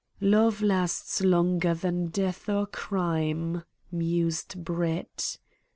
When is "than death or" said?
1.75-2.65